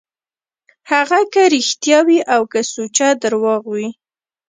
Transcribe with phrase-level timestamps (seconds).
[0.91, 3.87] هغه که رښتيا وي او که سوچه درواغ وي.